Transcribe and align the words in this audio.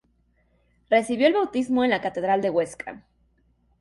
Recibió 0.89 1.27
el 1.27 1.33
bautismo 1.35 1.83
en 1.83 1.91
la 1.91 2.01
catedral 2.01 2.41
de 2.41 2.49
Huesca. 2.49 3.05